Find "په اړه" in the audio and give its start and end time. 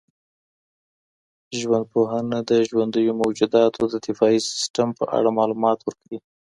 4.99-5.29